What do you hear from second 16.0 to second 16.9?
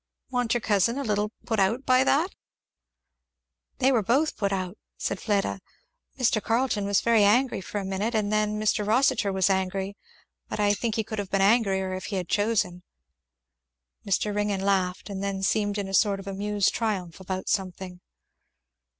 of amused